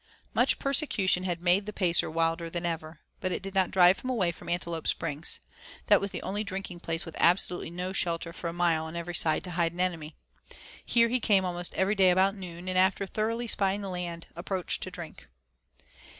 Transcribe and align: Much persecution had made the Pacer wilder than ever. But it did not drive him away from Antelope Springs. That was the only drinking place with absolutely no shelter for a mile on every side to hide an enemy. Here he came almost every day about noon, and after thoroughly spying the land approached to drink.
Much 0.33 0.57
persecution 0.57 1.25
had 1.25 1.43
made 1.43 1.67
the 1.67 1.71
Pacer 1.71 2.09
wilder 2.09 2.49
than 2.49 2.65
ever. 2.65 3.01
But 3.19 3.31
it 3.31 3.43
did 3.43 3.53
not 3.53 3.69
drive 3.69 3.99
him 3.99 4.09
away 4.09 4.31
from 4.31 4.49
Antelope 4.49 4.87
Springs. 4.87 5.41
That 5.85 6.01
was 6.01 6.09
the 6.09 6.23
only 6.23 6.43
drinking 6.43 6.79
place 6.79 7.05
with 7.05 7.15
absolutely 7.19 7.69
no 7.69 7.93
shelter 7.93 8.33
for 8.33 8.47
a 8.47 8.51
mile 8.51 8.85
on 8.85 8.95
every 8.95 9.13
side 9.13 9.43
to 9.43 9.51
hide 9.51 9.73
an 9.73 9.79
enemy. 9.79 10.15
Here 10.83 11.09
he 11.09 11.19
came 11.19 11.45
almost 11.45 11.75
every 11.75 11.93
day 11.93 12.09
about 12.09 12.33
noon, 12.33 12.67
and 12.67 12.79
after 12.79 13.05
thoroughly 13.05 13.45
spying 13.45 13.81
the 13.81 13.89
land 13.91 14.25
approached 14.35 14.81
to 14.81 14.89
drink. 14.89 15.27